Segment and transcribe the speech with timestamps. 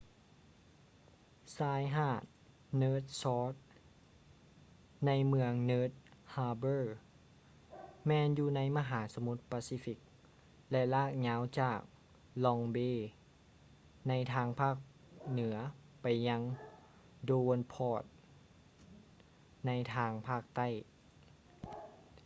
[1.55, 2.23] ຊາຍຫາດ
[2.81, 3.55] north shore
[5.05, 5.95] ໃນເມືອງ north
[6.35, 6.83] harbor
[8.07, 9.97] ແມ່ນຢູ່ໃນມະຫາສະໝຸດປາຊີຟິກ
[10.71, 11.79] ແລະ ລາກຍາວຈາກ
[12.45, 12.97] long bay
[14.09, 14.75] ໃນທາງພາກ
[15.31, 15.55] ເໜືອ
[16.01, 16.41] ໄປຍັງ
[17.27, 18.03] devonport
[19.67, 20.67] ໃນທາງພາກໃຕ້